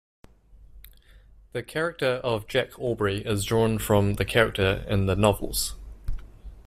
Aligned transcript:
The 1.51 1.61
character 1.61 2.19
of 2.23 2.47
Jack 2.47 2.71
Aubrey 2.79 3.23
is 3.23 3.45
drawn 3.45 3.77
from 3.77 4.15
the 4.15 4.25
character 4.25 4.83
in 4.89 5.05
the 5.05 5.15
novels. 5.15 5.75